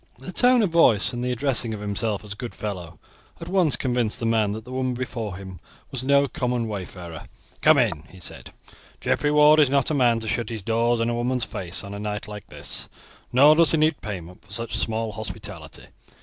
[0.17, 2.97] The tone of voice, and the addressing of himself as good fellow,
[3.39, 5.59] at once convinced the man that the woman before him
[5.91, 7.27] was no common wayfarer.
[7.61, 8.51] "Come in," he said;
[8.99, 11.93] "Geoffrey Ward is not a man to shut his doors in a woman's face on
[11.93, 12.89] a night like this,
[13.31, 15.85] nor does he need payment for such small hospitality.